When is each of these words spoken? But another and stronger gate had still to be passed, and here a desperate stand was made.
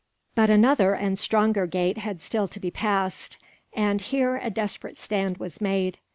But 0.33 0.49
another 0.49 0.95
and 0.95 1.15
stronger 1.15 1.67
gate 1.67 1.99
had 1.99 2.23
still 2.23 2.47
to 2.47 2.59
be 2.59 2.71
passed, 2.71 3.37
and 3.71 4.01
here 4.01 4.37
a 4.41 4.49
desperate 4.49 4.97
stand 4.97 5.37
was 5.37 5.61
made. 5.61 5.99